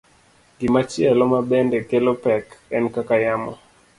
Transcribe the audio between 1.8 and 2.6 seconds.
kelo pek